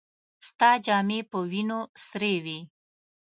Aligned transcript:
ستا 0.47 0.69
جامې 0.85 1.19
په 1.29 1.37
وينو 1.49 1.79
سرې 2.05 2.33
وې. 2.45 2.59